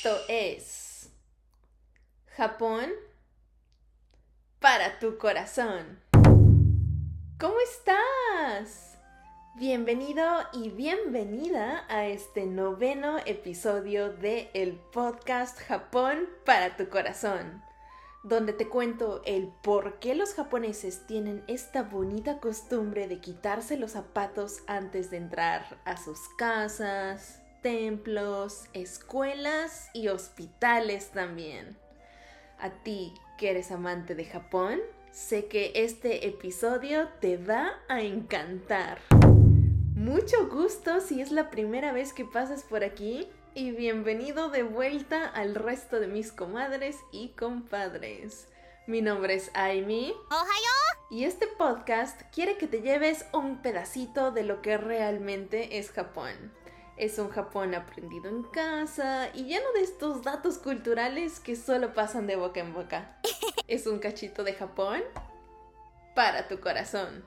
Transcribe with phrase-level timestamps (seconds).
[0.00, 1.10] Esto es
[2.36, 2.88] Japón
[4.60, 5.98] para tu corazón.
[7.40, 8.96] ¿Cómo estás?
[9.56, 17.60] Bienvenido y bienvenida a este noveno episodio de el podcast Japón para tu corazón,
[18.22, 23.90] donde te cuento el por qué los japoneses tienen esta bonita costumbre de quitarse los
[23.92, 31.76] zapatos antes de entrar a sus casas, templos, escuelas y hospitales también.
[32.58, 34.80] A ti que eres amante de Japón,
[35.12, 39.00] sé que este episodio te va a encantar.
[39.94, 45.26] Mucho gusto si es la primera vez que pasas por aquí y bienvenido de vuelta
[45.26, 48.48] al resto de mis comadres y compadres.
[48.86, 50.14] Mi nombre es Aimi
[51.10, 56.52] y este podcast quiere que te lleves un pedacito de lo que realmente es Japón.
[56.98, 62.26] Es un Japón aprendido en casa y lleno de estos datos culturales que solo pasan
[62.26, 63.20] de boca en boca.
[63.68, 65.02] Es un cachito de Japón
[66.16, 67.24] para tu corazón.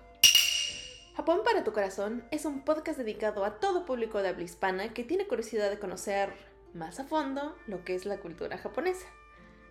[1.16, 5.04] Japón para tu corazón es un podcast dedicado a todo público de habla hispana que
[5.04, 6.34] tiene curiosidad de conocer
[6.74, 9.06] más a fondo lo que es la cultura japonesa.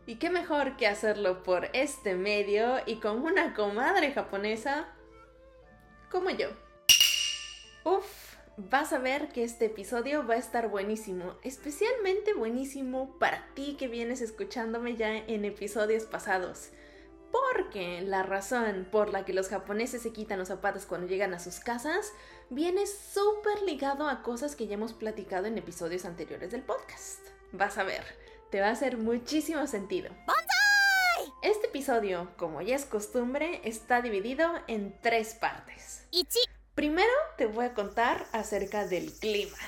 [0.07, 4.87] Y qué mejor que hacerlo por este medio y con una comadre japonesa
[6.11, 6.49] como yo.
[7.85, 8.30] Uf,
[8.69, 13.89] vas a ver que este episodio va a estar buenísimo, especialmente buenísimo para ti que
[13.89, 16.71] vienes escuchándome ya en episodios pasados.
[17.33, 21.39] Porque la razón por la que los japoneses se quitan los zapatos cuando llegan a
[21.39, 22.13] sus casas
[22.51, 27.21] viene súper ligado a cosas que ya hemos platicado en episodios anteriores del podcast.
[27.53, 28.05] Vas a ver,
[28.51, 30.11] te va a hacer muchísimo sentido.
[31.43, 36.07] Este episodio, como ya es costumbre, está dividido en tres partes.
[36.75, 39.59] Primero te voy a contar acerca del clima.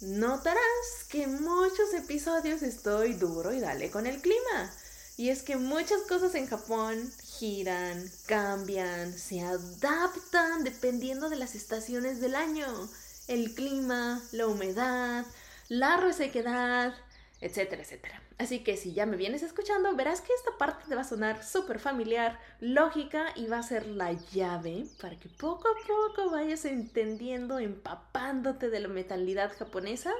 [0.00, 4.72] Notarás que en muchos episodios estoy duro y dale con el clima.
[5.16, 12.20] Y es que muchas cosas en Japón giran, cambian, se adaptan dependiendo de las estaciones
[12.20, 12.88] del año.
[13.26, 15.26] El clima, la humedad,
[15.68, 16.94] la resequedad,
[17.40, 18.22] etcétera, etcétera.
[18.38, 21.42] Así que si ya me vienes escuchando, verás que esta parte te va a sonar
[21.44, 26.64] súper familiar, lógica y va a ser la llave para que poco a poco vayas
[26.64, 30.12] entendiendo, empapándote de la metalidad japonesa,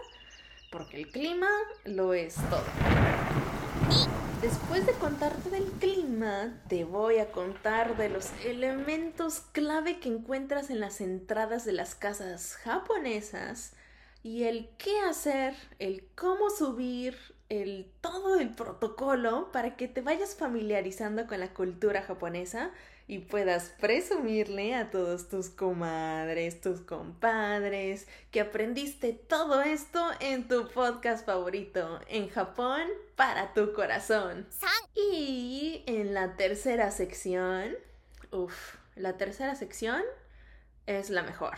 [0.73, 1.49] porque el clima
[1.85, 2.65] lo es todo.
[4.43, 10.71] Después de contarte del clima, te voy a contar de los elementos clave que encuentras
[10.71, 13.75] en las entradas de las casas japonesas
[14.23, 17.17] y el qué hacer, el cómo subir,
[17.49, 22.71] el todo el protocolo para que te vayas familiarizando con la cultura japonesa
[23.07, 30.69] y puedas presumirle a todos tus comadres, tus compadres, que aprendiste todo esto en tu
[30.69, 32.83] podcast favorito, en Japón
[33.17, 34.47] para tu corazón.
[34.95, 37.75] Y en la tercera sección,
[38.31, 40.03] uff, la tercera sección
[40.87, 41.57] es la mejor.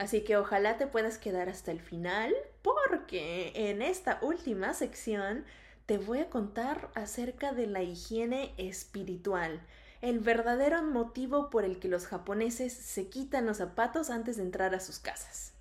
[0.00, 5.44] Así que ojalá te puedas quedar hasta el final porque en esta última sección
[5.84, 9.60] te voy a contar acerca de la higiene espiritual,
[10.00, 14.74] el verdadero motivo por el que los japoneses se quitan los zapatos antes de entrar
[14.74, 15.52] a sus casas.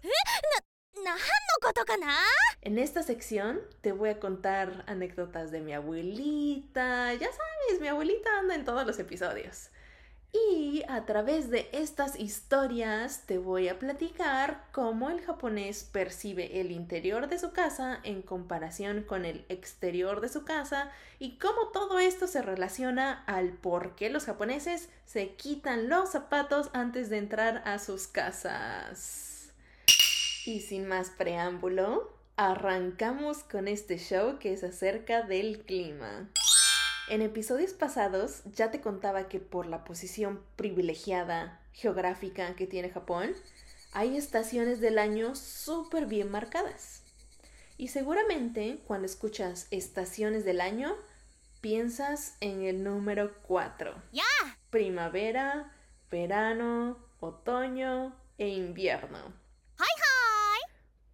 [2.62, 7.14] En esta sección te voy a contar anécdotas de mi abuelita.
[7.14, 9.70] Ya sabes, mi abuelita anda en todos los episodios.
[10.32, 16.72] Y a través de estas historias te voy a platicar cómo el japonés percibe el
[16.72, 21.98] interior de su casa en comparación con el exterior de su casa y cómo todo
[21.98, 27.64] esto se relaciona al por qué los japoneses se quitan los zapatos antes de entrar
[27.66, 29.52] a sus casas.
[30.46, 36.30] Y sin más preámbulo, arrancamos con este show que es acerca del clima.
[37.10, 43.34] En episodios pasados ya te contaba que por la posición privilegiada geográfica que tiene Japón,
[43.94, 47.02] hay estaciones del año súper bien marcadas.
[47.78, 50.96] Y seguramente cuando escuchas estaciones del año,
[51.62, 53.92] piensas en el número 4.
[54.70, 55.74] Primavera,
[56.12, 59.34] verano, otoño e invierno.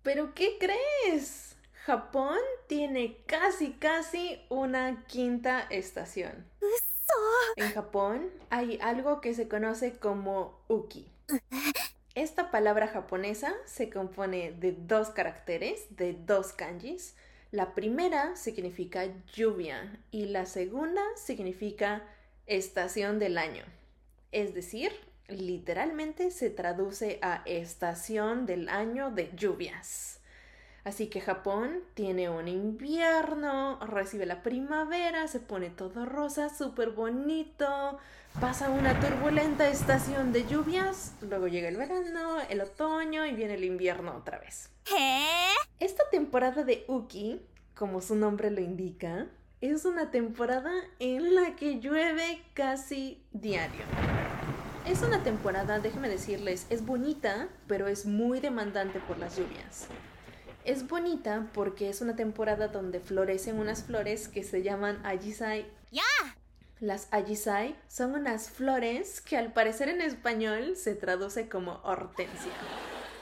[0.04, 1.55] ¿Pero qué crees?
[1.86, 6.50] Japón tiene casi casi una quinta estación.
[7.58, 11.08] En Japón hay algo que se conoce como uki.
[12.16, 17.16] Esta palabra japonesa se compone de dos caracteres, de dos kanjis.
[17.52, 19.06] La primera significa
[19.36, 22.02] lluvia y la segunda significa
[22.48, 23.64] estación del año.
[24.32, 24.92] Es decir,
[25.28, 30.20] literalmente se traduce a estación del año de lluvias.
[30.86, 37.98] Así que Japón tiene un invierno, recibe la primavera, se pone todo rosa, súper bonito,
[38.40, 43.64] pasa una turbulenta estación de lluvias, luego llega el verano, el otoño y viene el
[43.64, 44.70] invierno otra vez.
[45.80, 47.42] Esta temporada de Uki,
[47.74, 49.26] como su nombre lo indica,
[49.62, 53.86] es una temporada en la que llueve casi diario.
[54.86, 59.88] Es una temporada, déjenme decirles, es bonita, pero es muy demandante por las lluvias.
[60.66, 65.68] Es bonita porque es una temporada donde florecen unas flores que se llaman Ajisai.
[66.80, 72.52] Las Ajisai son unas flores que al parecer en español se traduce como hortensia.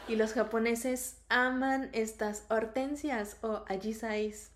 [0.07, 4.51] Y los japoneses aman estas hortensias o Ajisais.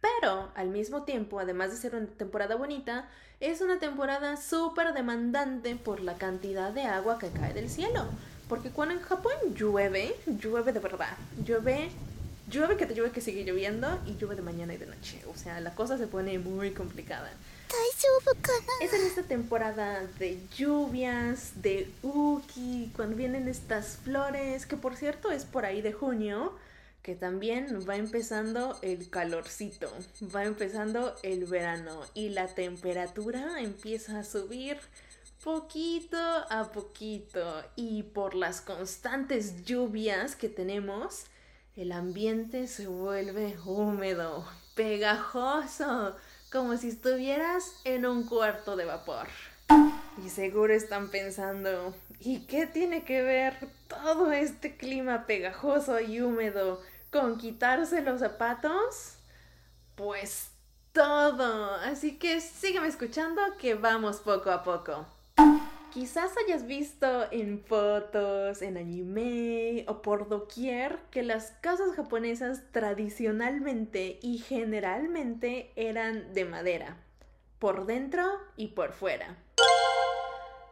[0.00, 3.08] Pero al mismo tiempo, además de ser una temporada bonita,
[3.40, 8.06] es una temporada súper demandante por la cantidad de agua que cae del cielo.
[8.48, 11.16] Porque cuando en Japón llueve, llueve de verdad.
[11.44, 11.90] Llueve,
[12.50, 15.22] llueve que te llueve que sigue lloviendo y llueve de mañana y de noche.
[15.32, 17.30] O sea, la cosa se pone muy complicada.
[18.80, 25.30] Es en esta temporada de lluvias, de uki, cuando vienen estas flores, que por cierto
[25.30, 26.54] es por ahí de junio
[27.08, 29.90] que también va empezando el calorcito,
[30.34, 34.78] va empezando el verano y la temperatura empieza a subir
[35.42, 41.26] poquito a poquito y por las constantes lluvias que tenemos,
[41.76, 44.44] el ambiente se vuelve húmedo,
[44.74, 46.16] pegajoso,
[46.50, 49.28] como si estuvieras en un cuarto de vapor.
[50.24, 53.54] Y seguro están pensando, ¿y qué tiene que ver
[53.86, 56.82] todo este clima pegajoso y húmedo
[57.12, 59.14] con quitarse los zapatos?
[59.94, 60.50] Pues
[60.92, 61.76] todo.
[61.76, 65.06] Así que sígueme escuchando que vamos poco a poco.
[65.92, 74.18] Quizás hayas visto en fotos, en anime o por doquier que las casas japonesas tradicionalmente
[74.22, 76.98] y generalmente eran de madera,
[77.58, 78.22] por dentro
[78.56, 79.36] y por fuera.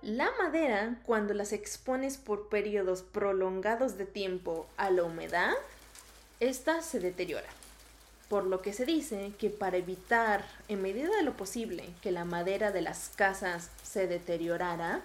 [0.03, 5.55] La madera, cuando las expones por periodos prolongados de tiempo a la humedad,
[6.41, 7.49] esta se deteriora.
[8.29, 12.25] Por lo que se dice que para evitar, en medida de lo posible, que la
[12.25, 15.03] madera de las casas se deteriorara,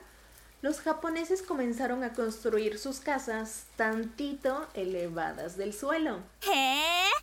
[0.62, 6.20] los japoneses comenzaron a construir sus casas tantito elevadas del suelo.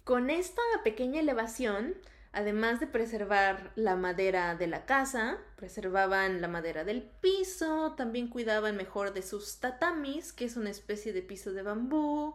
[0.04, 1.94] Con esta pequeña elevación,
[2.32, 8.76] además de preservar la madera de la casa, preservaban la madera del piso, también cuidaban
[8.76, 12.34] mejor de sus tatamis, que es una especie de piso de bambú,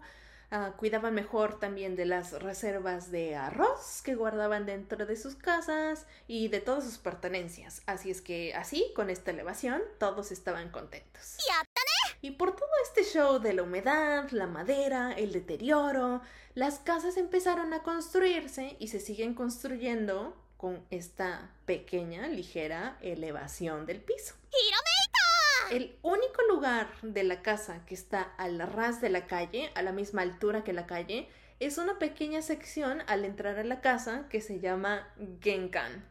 [0.55, 6.05] Ah, cuidaban mejor también de las reservas de arroz que guardaban dentro de sus casas
[6.27, 7.81] y de todas sus pertenencias.
[7.87, 11.37] Así es que así, con esta elevación, todos estaban contentos.
[12.21, 16.21] Y por todo este show de la humedad, la madera, el deterioro,
[16.53, 24.01] las casas empezaron a construirse y se siguen construyendo con esta pequeña, ligera elevación del
[24.01, 24.35] piso.
[25.73, 29.91] El único lugar de la casa que está al ras de la calle, a la
[29.91, 31.27] misma altura que la calle,
[31.59, 35.11] es una pequeña sección al entrar a la casa que se llama
[35.41, 36.07] Genkan.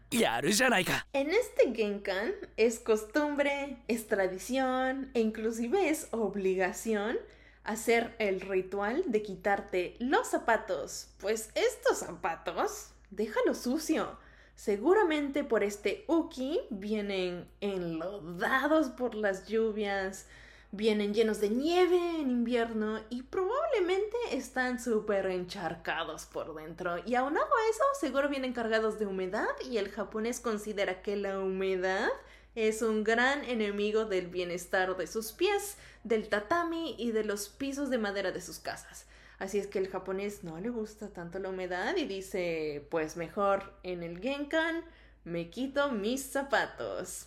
[1.13, 7.17] En este Genkan es costumbre, es tradición e inclusive es obligación
[7.63, 14.19] hacer el ritual de quitarte los zapatos, pues estos zapatos, déjalo sucio.
[14.63, 20.29] Seguramente por este Uki vienen enlodados por las lluvias,
[20.71, 26.99] vienen llenos de nieve en invierno y probablemente están súper encharcados por dentro.
[27.05, 31.41] Y aunado a eso, seguro vienen cargados de humedad y el japonés considera que la
[31.41, 32.11] humedad
[32.55, 37.91] es un gran enemigo del bienestar de sus pies, del tatami y de los pisos
[37.91, 39.07] de madera de sus casas.
[39.43, 43.75] Así es que el japonés no le gusta tanto la humedad y dice, pues mejor
[43.83, 44.85] en el Genkan
[45.25, 47.25] me quito mis zapatos.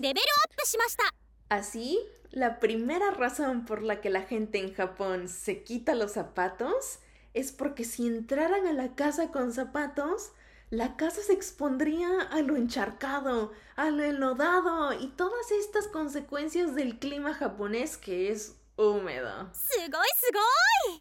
[1.49, 1.99] Así,
[2.31, 6.99] la primera razón por la que la gente en Japón se quita los zapatos
[7.33, 10.31] es porque si entraran a la casa con zapatos,
[10.69, 16.97] la casa se expondría a lo encharcado, a lo enlodado y todas estas consecuencias del
[16.97, 19.49] clima japonés que es húmedo.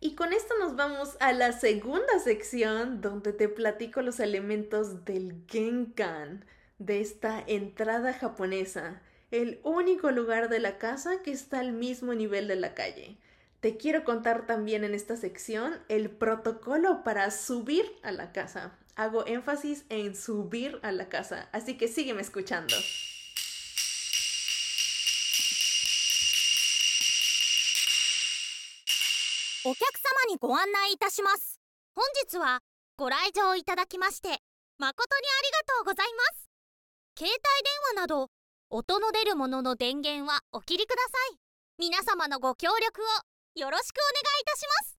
[0.01, 5.43] Y con esto nos vamos a la segunda sección donde te platico los elementos del
[5.49, 6.45] Genkan,
[6.79, 9.01] de esta entrada japonesa,
[9.31, 13.17] el único lugar de la casa que está al mismo nivel de la calle.
[13.61, 18.77] Te quiero contar también en esta sección el protocolo para subir a la casa.
[18.95, 22.75] Hago énfasis en subir a la casa, así que sígueme escuchando.
[29.67, 31.59] お客様にご案内いたします
[31.95, 32.61] 本日は
[32.99, 34.29] ご来場いただきまして
[34.79, 36.51] 誠にありがとうございます
[37.17, 37.41] 携帯
[37.97, 38.29] 電話など
[38.69, 41.39] 音の出るものの電源はお切りください
[41.79, 44.97] 皆様のご協力をよろしくお願いいたします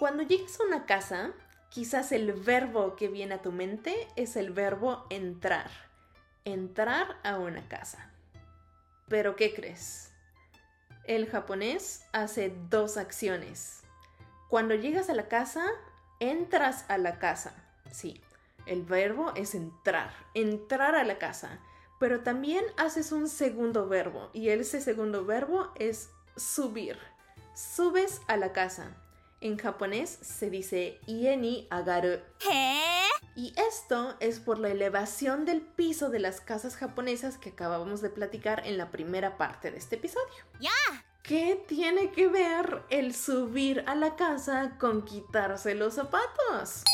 [0.00, 1.34] Cuando llegas a una casa,
[1.70, 5.70] quizás el verbo que viene a tu mente es el verbo entrar.
[6.44, 8.10] Entrar a una casa.
[9.08, 10.05] Pero ¿qué crees?
[11.06, 13.82] El japonés hace dos acciones.
[14.48, 15.64] Cuando llegas a la casa,
[16.18, 17.54] entras a la casa.
[17.92, 18.20] Sí,
[18.66, 21.60] el verbo es entrar, entrar a la casa.
[22.00, 26.98] Pero también haces un segundo verbo y ese segundo verbo es subir.
[27.54, 28.96] Subes a la casa.
[29.40, 32.18] En japonés se dice ieni agaru.
[33.34, 38.10] Y esto es por la elevación del piso de las casas japonesas que acabamos de
[38.10, 40.44] platicar en la primera parte de este episodio.
[40.60, 40.70] や
[41.26, 46.84] ¿Qué tiene que ver el subir a la casa con quitarse los zapatos?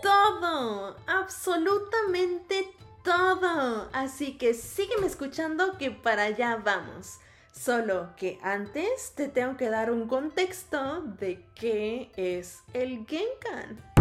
[0.00, 2.72] Todo, absolutamente
[3.04, 3.90] todo.
[3.92, 7.18] Así que sígueme escuchando que para allá vamos.
[7.52, 13.97] Solo que antes te tengo que dar un contexto de qué es el Genkan.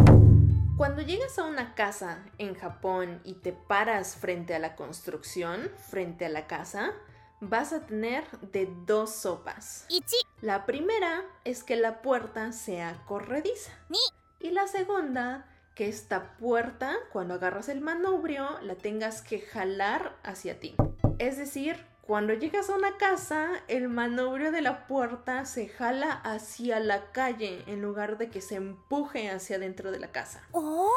[0.78, 6.28] Cuando llegas a una casa en Japón y te paras frente a la construcción, frente
[6.28, 6.94] a la casa,
[7.42, 9.88] vas a tener de dos sopas.
[9.90, 10.02] 1
[10.42, 13.72] La primera es que la puerta sea corrediza.
[13.90, 13.98] Ni.
[14.40, 20.60] Y la segunda, que esta puerta, cuando agarras el manubrio, la tengas que jalar hacia
[20.60, 20.76] ti.
[21.18, 26.80] Es decir, cuando llegas a una casa, el manubrio de la puerta se jala hacia
[26.80, 30.42] la calle en lugar de que se empuje hacia dentro de la casa.
[30.54, 30.90] Oh.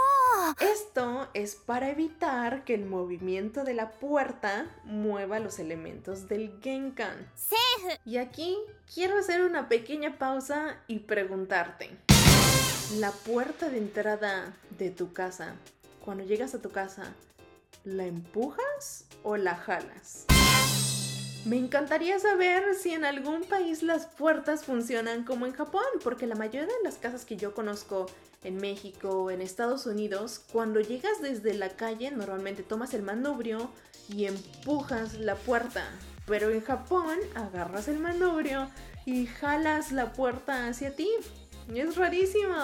[0.61, 7.29] Esto es para evitar que el movimiento de la puerta mueva los elementos del Genkan.
[7.35, 7.57] Sí.
[8.05, 8.57] Y aquí
[8.95, 11.91] quiero hacer una pequeña pausa y preguntarte.
[12.99, 15.57] La puerta de entrada de tu casa,
[16.05, 17.15] cuando llegas a tu casa,
[17.83, 20.27] ¿la empujas o la jalas?
[21.47, 26.35] Me encantaría saber si en algún país las puertas funcionan como en Japón, porque la
[26.35, 28.07] mayoría de las casas que yo conozco
[28.45, 33.71] en México o en Estados Unidos, cuando llegas desde la calle normalmente tomas el manubrio
[34.09, 35.85] y empujas la puerta.
[36.27, 38.71] Pero en Japón agarras el manubrio
[39.07, 41.09] y jalas la puerta hacia ti.
[41.75, 42.55] Es rarísimo.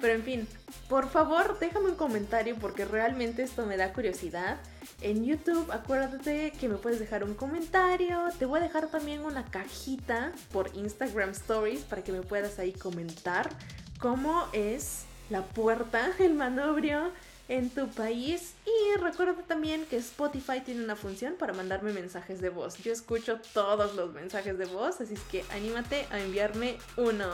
[0.00, 0.48] Pero en fin,
[0.88, 4.58] por favor déjame un comentario porque realmente esto me da curiosidad.
[5.04, 8.22] En YouTube acuérdate que me puedes dejar un comentario.
[8.38, 12.72] Te voy a dejar también una cajita por Instagram Stories para que me puedas ahí
[12.72, 13.50] comentar
[13.98, 17.10] cómo es la puerta, el manubrio
[17.48, 18.54] en tu país.
[18.64, 22.78] Y recuerda también que Spotify tiene una función para mandarme mensajes de voz.
[22.78, 27.28] Yo escucho todos los mensajes de voz, así es que anímate a enviarme uno.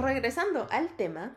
[0.00, 1.32] Regresando al tema,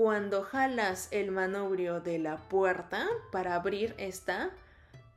[0.00, 4.48] cuando jalas el manubrio de la puerta para abrir esta,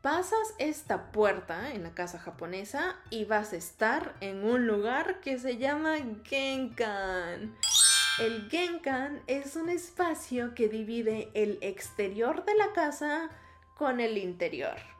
[0.01, 5.39] pasas esta puerta en la casa japonesa y vas a estar en un lugar que
[5.39, 7.55] se llama Genkan.
[8.19, 13.29] El Genkan es un espacio que divide el exterior de la casa
[13.77, 14.92] con el interior.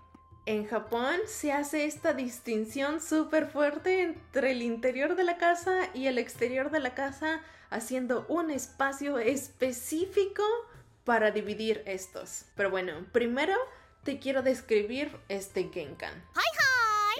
[0.46, 6.08] En Japón se hace esta distinción súper fuerte entre el interior de la casa y
[6.08, 10.44] el exterior de la casa, haciendo un espacio específico
[11.06, 12.44] para dividir estos.
[12.56, 13.56] Pero bueno, primero
[14.04, 16.26] te quiero describir este Genkan.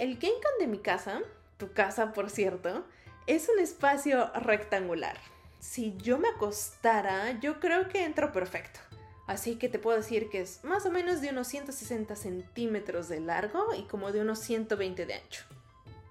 [0.00, 1.22] El Genkan de mi casa,
[1.56, 2.84] tu casa por cierto,
[3.26, 5.18] es un espacio rectangular.
[5.60, 8.80] Si yo me acostara, yo creo que entro perfecto.
[9.26, 13.20] Así que te puedo decir que es más o menos de unos 160 centímetros de
[13.20, 15.44] largo y como de unos 120 de ancho.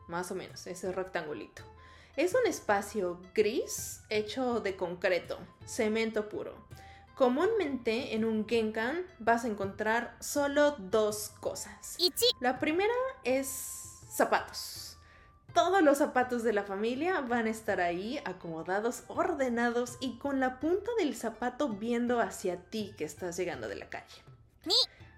[0.07, 1.63] Más o menos, ese rectangulito.
[2.15, 6.53] Es un espacio gris hecho de concreto, cemento puro.
[7.15, 11.97] Comúnmente en un Genkan vas a encontrar solo dos cosas.
[11.99, 12.93] 1 La primera
[13.23, 13.47] es
[14.09, 14.82] zapatos.
[15.53, 20.59] Todos los zapatos de la familia van a estar ahí acomodados, ordenados y con la
[20.59, 24.23] punta del zapato viendo hacia ti que estás llegando de la calle.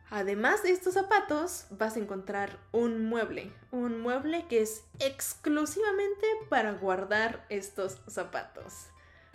[0.10, 6.74] Además de estos zapatos, vas a encontrar un mueble, un mueble que es exclusivamente para
[6.74, 8.88] guardar estos zapatos.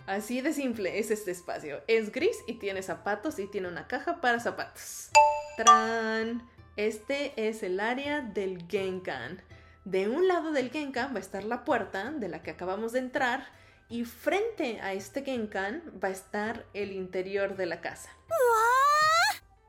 [0.07, 1.81] Así de simple es este espacio.
[1.87, 5.09] Es gris y tiene zapatos y tiene una caja para zapatos.
[5.57, 6.47] ¡Tran!
[6.77, 9.41] Este es el área del Genkan.
[9.85, 12.99] De un lado del Genkan va a estar la puerta de la que acabamos de
[12.99, 13.47] entrar
[13.89, 18.09] y frente a este Genkan va a estar el interior de la casa.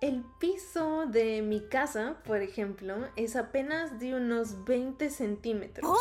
[0.03, 5.97] El piso de mi casa, por ejemplo, es apenas de unos 20 centímetros.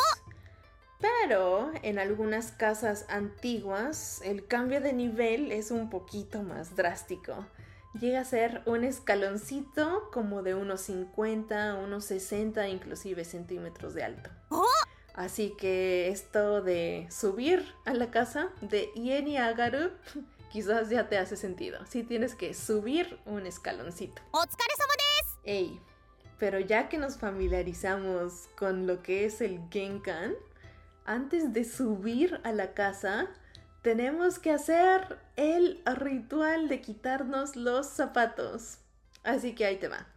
[0.99, 7.45] Pero en algunas casas antiguas el cambio de nivel es un poquito más drástico.
[7.99, 14.29] Llega a ser un escaloncito como de unos 50, unos 60 inclusive centímetros de alto.
[15.13, 19.91] Así que esto de subir a la casa de Ieni Agaru
[20.51, 21.85] quizás ya te hace sentido.
[21.85, 24.21] Sí tienes que subir un escaloncito.
[25.43, 25.81] Ey,
[26.37, 30.33] pero ya que nos familiarizamos con lo que es el Genkan,
[31.05, 33.27] antes de subir a la casa,
[33.81, 38.77] tenemos que hacer el ritual de quitarnos los zapatos.
[39.23, 40.07] Así que ahí te va.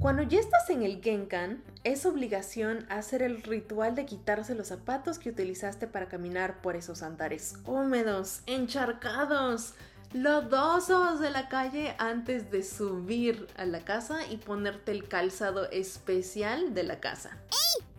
[0.00, 5.20] Cuando ya estás en el Genkan, es obligación hacer el ritual de quitarse los zapatos
[5.20, 9.74] que utilizaste para caminar por esos andares húmedos, encharcados,
[10.12, 16.74] lodosos de la calle antes de subir a la casa y ponerte el calzado especial
[16.74, 17.38] de la casa.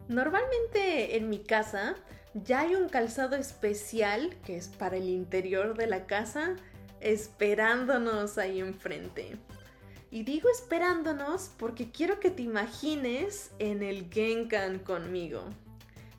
[0.10, 1.96] Normalmente en mi casa
[2.34, 6.56] ya hay un calzado especial que es para el interior de la casa
[7.00, 9.38] esperándonos ahí enfrente.
[10.10, 15.44] Y digo esperándonos porque quiero que te imagines en el Genkan conmigo.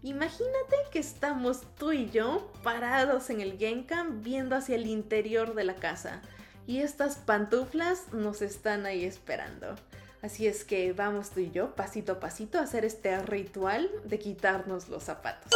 [0.02, 5.64] Imagínate que estamos tú y yo parados en el Genkan viendo hacia el interior de
[5.64, 6.22] la casa
[6.66, 9.74] y estas pantuflas nos están ahí esperando.
[10.22, 14.18] Así es que vamos tú y yo pasito a pasito a hacer este ritual de
[14.18, 15.52] quitarnos los zapatos.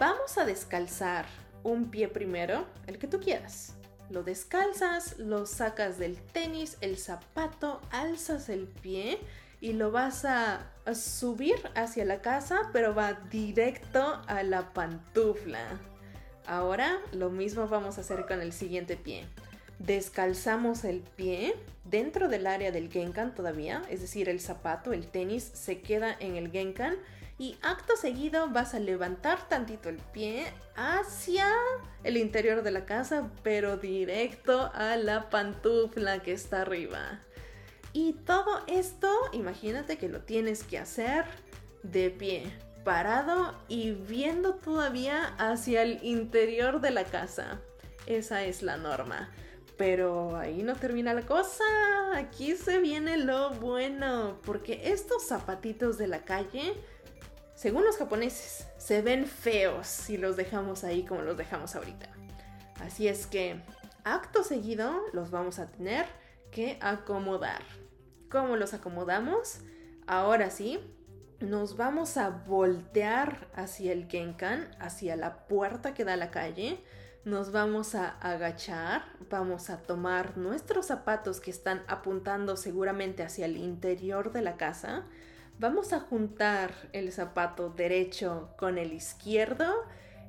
[0.00, 1.26] Vamos a descalzar
[1.62, 3.74] un pie primero, el que tú quieras.
[4.08, 9.18] Lo descalzas, lo sacas del tenis, el zapato, alzas el pie
[9.60, 15.78] y lo vas a, subir hacia la casa, pero va directo a la pantufla.
[16.46, 19.26] Ahora lo mismo vamos a hacer con el siguiente pie.
[19.78, 25.42] Descalzamos el pie dentro del área del genkan todavía, es decir, el zapato, el tenis
[25.42, 26.96] se queda en el genkan
[27.38, 31.48] y acto seguido vas a levantar tantito el pie hacia
[32.04, 37.20] el interior de la casa, pero directo a la pantufla que está arriba.
[37.92, 41.24] Y todo esto, imagínate que lo tienes que hacer
[41.82, 42.52] de pie,
[42.84, 47.60] parado y viendo todavía hacia el interior de la casa.
[48.06, 49.30] Esa es la norma.
[49.76, 51.64] Pero ahí no termina la cosa.
[52.14, 54.38] Aquí se viene lo bueno.
[54.44, 56.74] Porque estos zapatitos de la calle
[57.54, 62.08] según los japoneses, se ven feos si los dejamos ahí como los dejamos ahorita.
[62.80, 63.60] Así es que,
[64.02, 66.06] acto seguido, los vamos a tener
[66.50, 67.62] que acomodar.
[68.28, 69.60] ¿Cómo los acomodamos?
[70.06, 70.80] Ahora sí,
[71.38, 76.82] nos vamos a voltear hacia el Genkan, hacia la puerta que da a la calle.
[77.24, 83.56] Nos vamos a agachar, vamos a tomar nuestros zapatos que están apuntando seguramente hacia el
[83.56, 85.06] interior de la casa
[85.58, 89.72] Vamos a juntar el zapato derecho con el izquierdo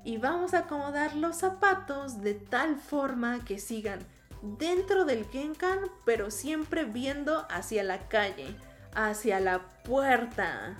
[0.03, 3.99] y vamos a acomodar los zapatos de tal forma que sigan
[4.43, 8.55] dentro del Genkan, pero siempre viendo hacia la calle,
[8.93, 10.79] hacia la puerta.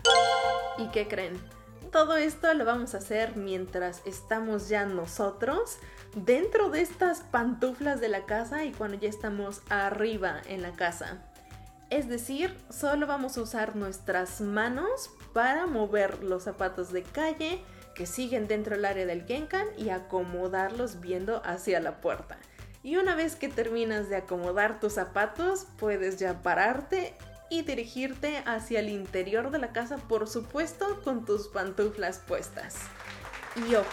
[0.77, 1.33] ¿Y qué creen?
[1.91, 5.77] Todo esto lo vamos a hacer mientras estamos ya nosotros
[6.15, 11.23] dentro de estas pantuflas de la casa y cuando ya estamos arriba en la casa.
[11.95, 18.05] Es decir, solo vamos a usar nuestras manos para mover los zapatos de calle que
[18.05, 22.37] siguen dentro del área del Genkan y acomodarlos viendo hacia la puerta.
[22.83, 27.15] Y una vez que terminas de acomodar tus zapatos, puedes ya pararte
[27.49, 32.75] y dirigirte hacia el interior de la casa, por supuesto, con tus pantuflas puestas.
[33.69, 33.87] Y ojo,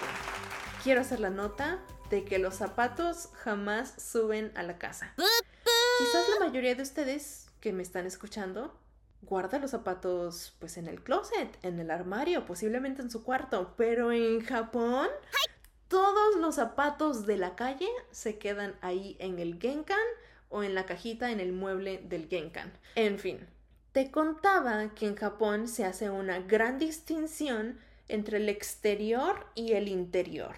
[0.82, 1.78] quiero hacer la nota
[2.10, 5.14] de que los zapatos jamás suben a la casa.
[5.16, 8.76] Quizás la mayoría de ustedes que me están escuchando,
[9.22, 14.12] guarda los zapatos pues en el closet, en el armario, posiblemente en su cuarto, pero
[14.12, 15.08] en Japón
[15.88, 19.96] todos los zapatos de la calle se quedan ahí en el genkan
[20.48, 22.72] o en la cajita en el mueble del genkan.
[22.96, 23.46] En fin,
[23.92, 29.86] te contaba que en Japón se hace una gran distinción entre el exterior y el
[29.86, 30.56] interior.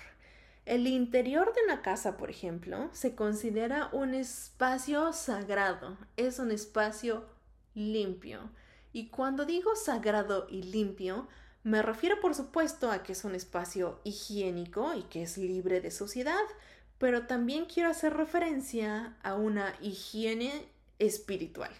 [0.67, 7.27] El interior de una casa, por ejemplo, se considera un espacio sagrado, es un espacio
[7.75, 8.51] limpio.
[8.93, 11.29] Y cuando digo sagrado y limpio,
[11.65, 15.91] me refiero por supuesto a que es un espacio higiénico y que es libre de
[15.91, 16.45] suciedad,
[16.99, 20.67] pero también quiero hacer referencia a una higiene
[20.99, 21.73] espiritual.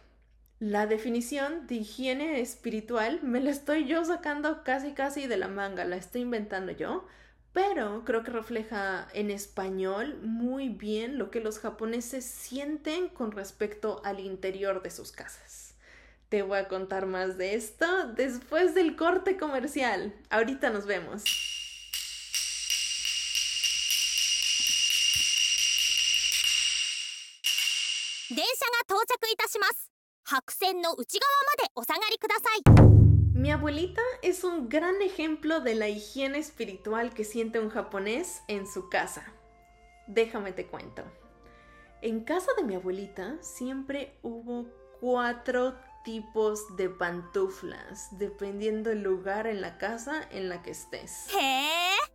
[0.61, 5.85] La definición de higiene espiritual me la estoy yo sacando casi casi de la manga,
[5.85, 7.07] la estoy inventando yo,
[7.55, 14.03] pero creo que refleja en español muy bien lo que los japoneses sienten con respecto
[14.05, 15.75] al interior de sus casas.
[16.29, 20.13] Te voy a contar más de esto después del corte comercial.
[20.31, 21.23] Ahorita nos vemos.
[33.45, 38.67] Mi abuelita es un gran ejemplo de la higiene espiritual que siente un japonés en
[38.67, 39.23] su casa.
[40.07, 41.03] Déjame te cuento.
[42.01, 44.65] En casa de mi abuelita siempre hubo
[44.99, 45.75] cuatro
[46.07, 51.27] tipos de pantuflas, dependiendo el lugar en la casa en la que estés.
[51.31, 51.69] ¿Qué?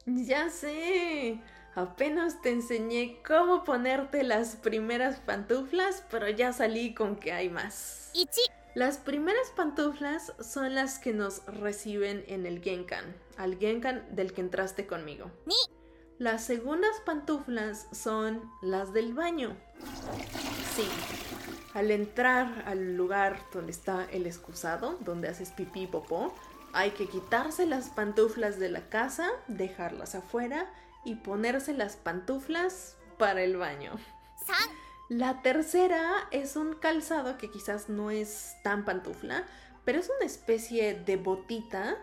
[0.07, 1.39] Ya sé.
[1.75, 8.09] Apenas te enseñé cómo ponerte las primeras pantuflas, pero ya salí con que hay más.
[8.15, 8.41] ¿Ichi?
[8.75, 14.41] Las primeras pantuflas son las que nos reciben en el Genkan, al Genkan del que
[14.41, 15.31] entraste conmigo.
[15.47, 15.55] Ni.
[16.19, 19.57] Las segundas pantuflas son las del baño.
[20.75, 20.87] Sí,
[21.73, 26.35] al entrar al lugar donde está el excusado, donde haces pipí y popó,
[26.71, 30.71] hay que quitarse las pantuflas de la casa, dejarlas afuera
[31.03, 33.93] y ponerse las pantuflas para el baño.
[35.09, 39.45] 3 La tercera es un calzado que quizás no es tan pantufla,
[39.83, 41.97] pero es una especie de botita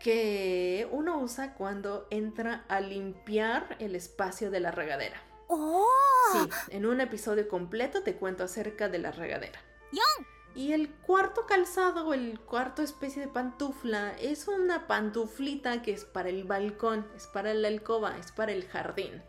[0.00, 5.20] que uno usa cuando entra a limpiar el espacio de la regadera.
[5.48, 5.86] おお
[6.32, 9.60] Sí, en un episodio completo te cuento acerca de la regadera.
[9.90, 15.92] 4 Y el cuarto calzado o el cuarto especie de pantufla es una pantuflita que
[15.92, 19.22] es para el balcón, es para la alcoba, es para el jardín.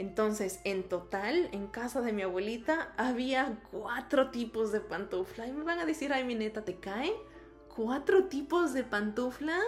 [0.00, 5.46] Entonces, en total, en casa de mi abuelita había cuatro tipos de pantufla.
[5.46, 7.12] Y me van a decir, ay, mi neta, ¿te cae?
[7.76, 9.58] ¿Cuatro tipos de pantufla?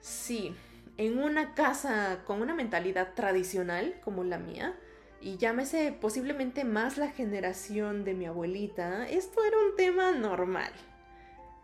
[0.00, 0.56] Sí,
[0.96, 4.76] en una casa con una mentalidad tradicional como la mía,
[5.20, 10.72] y llámese posiblemente más la generación de mi abuelita, esto era un tema normal.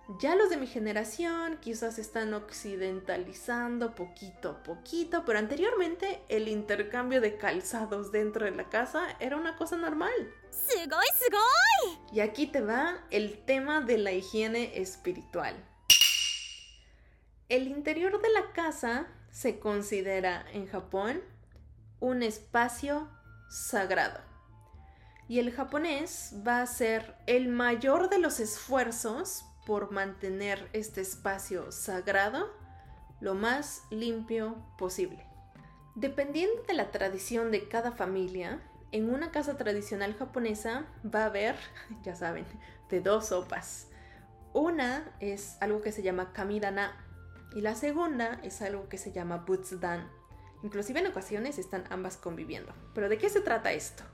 [0.07, 7.23] Ya los de mi generación quizás están occidentalizando poquito a poquito, pero anteriormente el intercambio
[7.23, 10.13] de calzados dentro de la casa era una cosa normal.
[10.51, 11.99] ¡Sugoi, sugoi!
[12.13, 15.57] Y aquí te va el tema de la higiene espiritual.
[17.49, 21.23] El interior de la casa se considera en Japón
[22.01, 23.09] un espacio
[23.49, 24.21] sagrado.
[25.29, 31.73] Y el japonés va a hacer el mayor de los esfuerzos por mantener este espacio
[31.73, 32.51] sagrado
[33.21, 35.27] lo más limpio posible.
[35.95, 38.61] Dependiendo de la tradición de cada familia,
[38.93, 41.57] en una casa tradicional japonesa va a haber,
[42.03, 42.45] ya saben,
[42.91, 43.89] de dos sopas.
[44.53, 46.97] Una es algo que se llama kamidana
[47.55, 50.09] y la segunda es algo que se llama butsudan.
[50.63, 52.73] Inclusive en ocasiones están ambas conviviendo.
[52.95, 54.05] Pero ¿de qué se trata esto?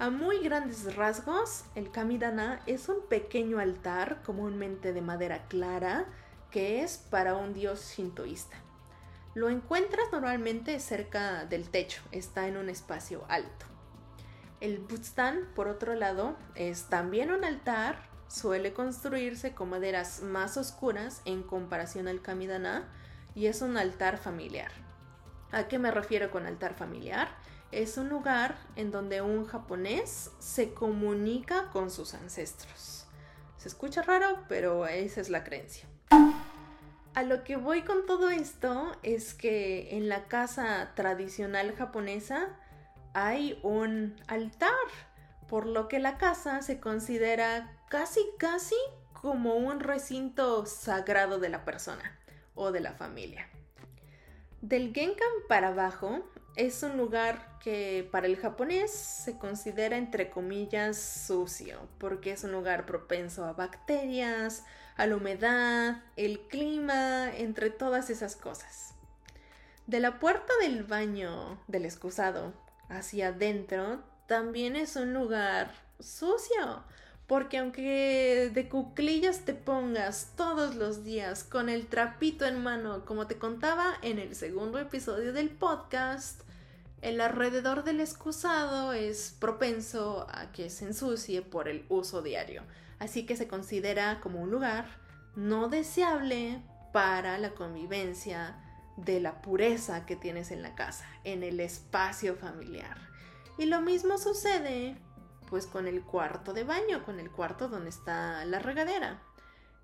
[0.00, 6.04] A muy grandes rasgos, el kamidana es un pequeño altar, comúnmente de madera clara,
[6.52, 8.56] que es para un dios shintoísta.
[9.34, 13.66] Lo encuentras normalmente cerca del techo, está en un espacio alto.
[14.60, 21.22] El butsudan, por otro lado, es también un altar, suele construirse con maderas más oscuras
[21.24, 22.88] en comparación al kamidana
[23.34, 24.70] y es un altar familiar.
[25.50, 27.28] ¿A qué me refiero con altar familiar?
[27.70, 33.06] Es un lugar en donde un japonés se comunica con sus ancestros.
[33.58, 35.86] Se escucha raro, pero esa es la creencia.
[37.14, 42.56] A lo que voy con todo esto es que en la casa tradicional japonesa
[43.12, 44.70] hay un altar,
[45.46, 48.76] por lo que la casa se considera casi casi
[49.12, 52.18] como un recinto sagrado de la persona
[52.54, 53.48] o de la familia.
[54.62, 56.24] Del Genkan para abajo
[56.58, 62.50] es un lugar que para el japonés se considera entre comillas sucio, porque es un
[62.50, 64.64] lugar propenso a bacterias,
[64.96, 68.94] a la humedad, el clima, entre todas esas cosas.
[69.86, 72.52] De la puerta del baño del excusado
[72.88, 76.82] hacia adentro también es un lugar sucio,
[77.28, 83.28] porque aunque de cuclillas te pongas todos los días con el trapito en mano, como
[83.28, 86.47] te contaba en el segundo episodio del podcast,
[87.00, 92.62] el alrededor del excusado es propenso a que se ensucie por el uso diario,
[92.98, 94.86] así que se considera como un lugar
[95.36, 96.60] no deseable
[96.92, 98.58] para la convivencia
[98.96, 102.96] de la pureza que tienes en la casa, en el espacio familiar.
[103.56, 104.96] Y lo mismo sucede
[105.48, 109.22] pues con el cuarto de baño, con el cuarto donde está la regadera.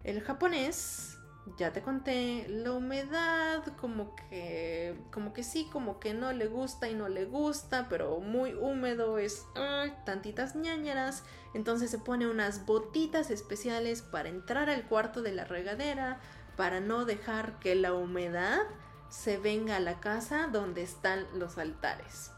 [0.03, 1.14] El japonés,
[1.59, 6.89] ya te conté, la humedad como que como que sí, como que no le gusta
[6.89, 12.65] y no le gusta, pero muy húmedo es ay, tantitas ñañaras, entonces se pone unas
[12.65, 16.19] botitas especiales para entrar al cuarto de la regadera
[16.57, 18.63] para no dejar que la humedad
[19.11, 22.31] se venga a la casa donde están los altares.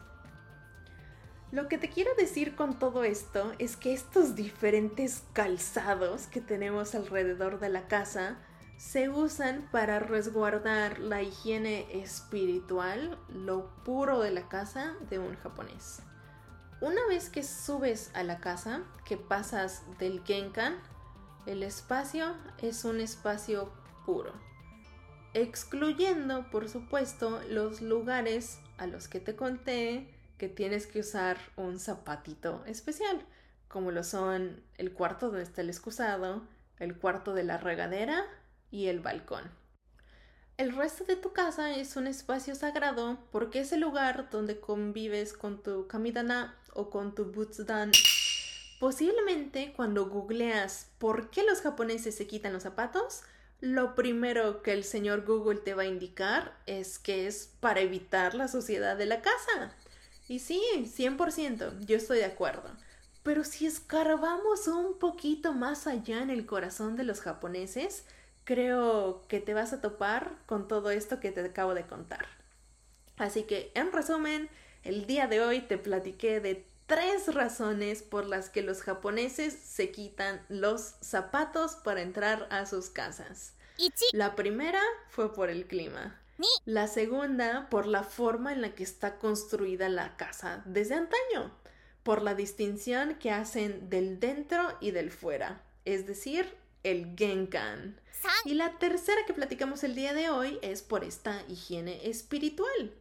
[1.53, 6.95] Lo que te quiero decir con todo esto es que estos diferentes calzados que tenemos
[6.95, 8.37] alrededor de la casa
[8.77, 16.03] se usan para resguardar la higiene espiritual, lo puro de la casa de un japonés.
[16.81, 20.77] Una vez que subes a la casa, que pasas del genkan,
[21.47, 23.73] el espacio es un espacio
[24.05, 24.33] puro,
[25.33, 31.79] excluyendo, por supuesto, los lugares a los que te conté que tienes que usar un
[31.79, 33.25] zapatito especial,
[33.69, 36.43] como lo son el cuarto donde está el excusado,
[36.79, 38.27] el cuarto de la regadera
[38.77, 39.51] y el balcón.
[40.59, 45.33] El resto de tu casa es un espacio sagrado porque es el lugar donde convives
[45.33, 47.93] con tu kamidana o con tu butsudan.
[48.79, 53.23] Posiblemente cuando googleas por qué los japoneses se quitan los zapatos,
[53.61, 58.35] lo primero que el señor Google te va a indicar es que es para evitar
[58.35, 59.73] la suciedad de la casa.
[60.29, 62.71] Y sí, 100%, yo estoy de acuerdo.
[63.23, 68.05] Pero si escarbamos un poquito más allá en el corazón de los japoneses,
[68.47, 72.27] creo que te vas a topar con todo esto que te acabo de contar.
[73.19, 74.49] Así que, en resumen,
[74.85, 79.91] el día de hoy te platiqué de tres razones por las que los japoneses se
[79.91, 83.53] quitan los zapatos para entrar a sus casas.
[84.13, 84.81] La primera
[85.11, 86.19] fue por el clima.
[86.65, 91.51] La segunda, por la forma en la que está construida la casa desde antaño,
[92.05, 96.55] por la distinción que hacen del dentro y del fuera, es decir,
[96.87, 98.01] el genkan.
[98.44, 102.92] Y la tercera que platicamos el día de hoy es por esta higiene espiritual.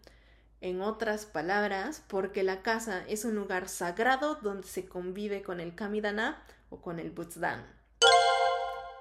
[0.59, 5.75] En otras palabras, porque la casa es un lugar sagrado donde se convive con el
[5.75, 7.63] kamidana o con el butsudan.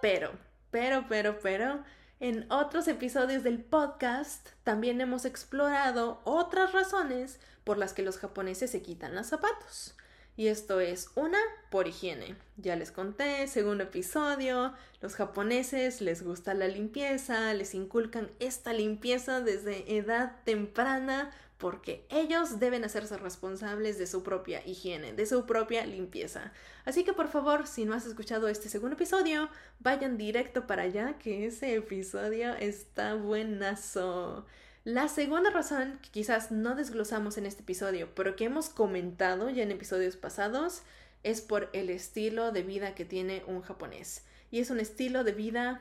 [0.03, 0.33] Pero,
[0.71, 1.83] pero, pero, pero,
[2.21, 8.71] en otros episodios del podcast también hemos explorado otras razones por las que los japoneses
[8.71, 9.95] se quitan los zapatos.
[10.37, 11.39] Y esto es una
[11.71, 12.37] por higiene.
[12.57, 19.41] Ya les conté, segundo episodio, los japoneses les gusta la limpieza, les inculcan esta limpieza
[19.41, 25.87] desde edad temprana porque ellos deben hacerse responsables de su propia higiene, de su propia
[25.87, 26.53] limpieza.
[26.85, 31.17] Así que por favor, si no has escuchado este segundo episodio, vayan directo para allá,
[31.19, 34.47] que ese episodio está buenazo.
[34.85, 39.63] La segunda razón que quizás no desglosamos en este episodio, pero que hemos comentado ya
[39.63, 40.83] en episodios pasados,
[41.23, 44.27] es por el estilo de vida que tiene un japonés.
[44.51, 45.81] Y es un estilo de vida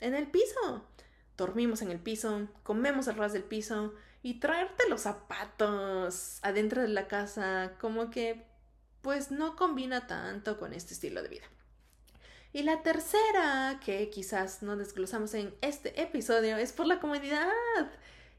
[0.00, 0.86] en el piso.
[1.38, 6.88] Dormimos en el piso, comemos al ras del piso, y traerte los zapatos adentro de
[6.88, 8.44] la casa como que
[9.00, 11.46] pues no combina tanto con este estilo de vida.
[12.52, 17.48] Y la tercera, que quizás no desglosamos en este episodio, es por la comodidad.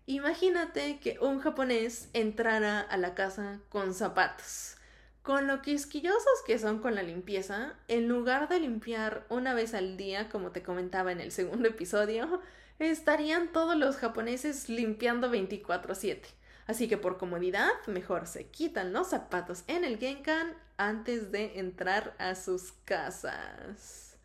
[0.05, 4.75] Imagínate que un japonés entrara a la casa con zapatos.
[5.21, 9.95] Con lo quisquillosos que son con la limpieza, en lugar de limpiar una vez al
[9.95, 12.41] día, como te comentaba en el segundo episodio,
[12.79, 16.27] estarían todos los japoneses limpiando 24/7.
[16.67, 22.13] Así que por comodidad, mejor se quitan los zapatos en el genkan antes de entrar
[22.19, 24.17] a sus casas.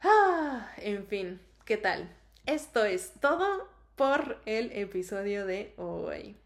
[0.00, 2.08] Ah, en fin, ¿qué tal?
[2.46, 6.36] Esto es todo por el episodio de hoy.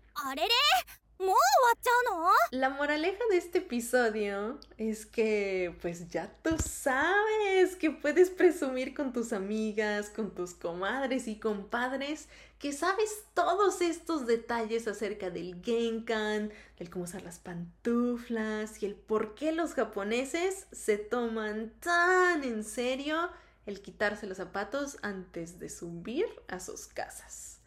[2.51, 9.13] La moraleja de este episodio es que pues ya tú sabes que puedes presumir con
[9.13, 12.29] tus amigas, con tus comadres y compadres
[12.59, 18.95] que sabes todos estos detalles acerca del genkan, del cómo usar las pantuflas y el
[18.95, 23.31] por qué los japoneses se toman tan en serio
[23.67, 27.61] el quitarse los zapatos antes de subir a sus casas.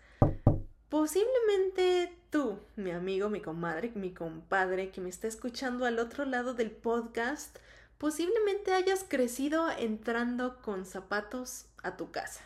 [0.90, 6.56] Posiblemente tú, mi amigo, mi comadre, mi compadre que me está escuchando al otro lado
[6.56, 7.60] del podcast,
[8.00, 12.42] posiblemente hayas crecido entrando con zapatos a tu casa.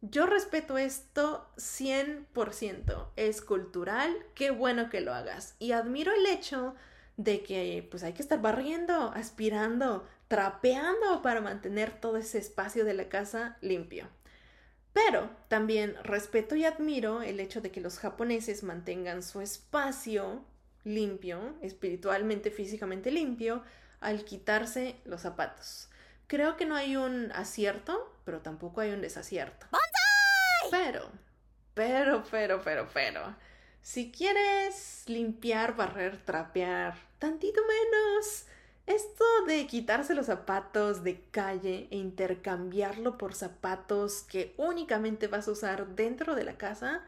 [0.00, 6.74] Yo respeto esto 100%, es cultural, qué bueno que lo hagas y admiro el hecho
[7.16, 12.94] de que pues hay que estar barriendo, aspirando, trapeando para mantener todo ese espacio de
[12.94, 14.08] la casa limpio.
[14.94, 20.42] Pero también respeto y admiro el hecho de que los japoneses mantengan su espacio
[20.84, 23.62] limpio, espiritualmente, físicamente limpio,
[24.00, 25.90] al quitarse los zapatos.
[26.28, 29.66] Creo que no hay un acierto, pero tampoco hay un desacierto.
[30.70, 31.10] Pero,
[31.74, 33.36] pero, pero, pero, pero,
[33.82, 38.46] si quieres limpiar, barrer, trapear, tantito menos,
[38.86, 45.52] esto de quitarse los zapatos de calle e intercambiarlo por zapatos que únicamente vas a
[45.52, 47.02] usar dentro de la casa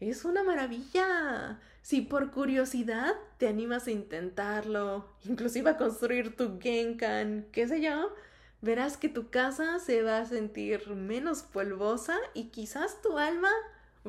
[0.00, 1.60] Es una maravilla.
[1.82, 8.14] Si por curiosidad te animas a intentarlo, inclusive a construir tu Genkan, qué sé yo,
[8.62, 13.50] verás que tu casa se va a sentir menos polvosa y quizás tu alma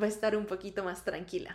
[0.01, 1.51] va a estar un poquito más tranquila.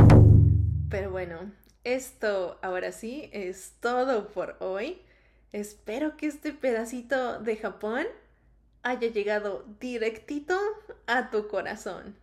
[0.90, 1.50] Pero bueno,
[1.84, 5.00] esto ahora sí es todo por hoy.
[5.56, 8.04] Espero que este pedacito de Japón
[8.82, 10.54] haya llegado directito
[11.06, 12.14] a tu corazón.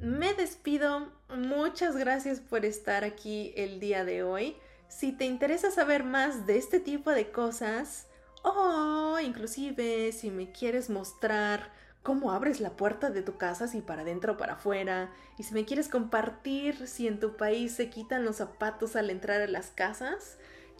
[0.00, 1.12] Me despido.
[1.28, 4.56] Muchas gracias por estar aquí el día de hoy.
[4.88, 8.08] Si te interesa saber más de este tipo de cosas,
[8.42, 11.70] o inclusive si me quieres mostrar
[12.02, 15.54] cómo abres la puerta de tu casa, si para adentro o para afuera, y si
[15.54, 19.70] me quieres compartir si en tu país se quitan los zapatos al entrar a las
[19.70, 20.36] casas,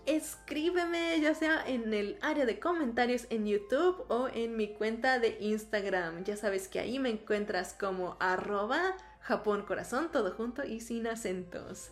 [0.06, 5.36] escríbeme ya sea en el área de comentarios en YouTube o en mi cuenta de
[5.40, 6.24] Instagram.
[6.24, 11.90] Ya sabes que ahí me encuentras como arroba Japón Corazón, todo junto y sin acentos.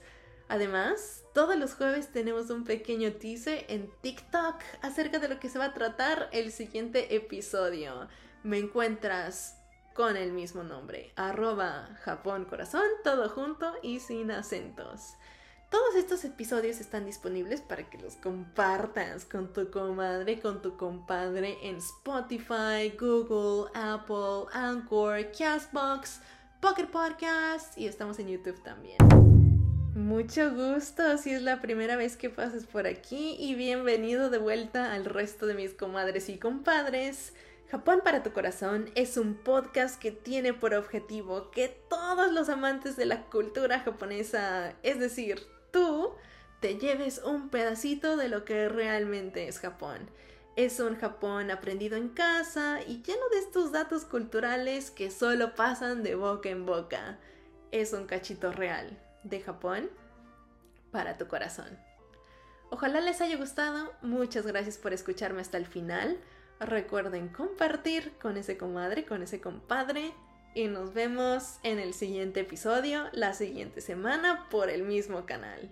[0.49, 5.61] Además, todos los jueves tenemos un pequeño teaser en TikTok acerca de lo que se
[5.61, 8.09] va a tratar el siguiente episodio.
[8.43, 9.57] Me encuentras
[9.95, 15.15] con el mismo nombre, arroba Japón Corazón, todo junto y sin acentos.
[15.71, 21.59] Todos estos episodios están disponibles para que los compartas con tu comadre, con tu compadre
[21.63, 26.23] en Spotify, Google, Apple, Anchor, Castbox,
[26.61, 28.97] Pocket Podcast y estamos en YouTube también.
[29.95, 34.93] Mucho gusto si es la primera vez que pases por aquí y bienvenido de vuelta
[34.93, 37.33] al resto de mis comadres y compadres.
[37.71, 42.97] Japón para tu corazón es un podcast que tiene por objetivo que todos los amantes
[42.97, 46.15] de la cultura japonesa, es decir, tú
[46.61, 50.11] te lleves un pedacito de lo que realmente es Japón.
[50.57, 56.03] Es un Japón aprendido en casa y lleno de estos datos culturales que solo pasan
[56.03, 57.19] de boca en boca.
[57.71, 59.91] Es un cachito real de Japón
[60.91, 61.79] para tu corazón.
[62.71, 63.93] Ojalá les haya gustado.
[64.03, 66.19] Muchas gracias por escucharme hasta el final.
[66.61, 70.13] Recuerden compartir con ese comadre, con ese compadre
[70.55, 75.71] y nos vemos en el siguiente episodio la siguiente semana por el mismo canal.